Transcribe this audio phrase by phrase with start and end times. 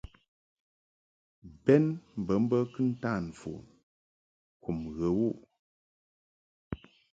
[1.63, 1.85] Bɛn
[2.25, 3.61] bə mbə kɨntan mfon
[4.63, 5.37] kum ghə wuʼ.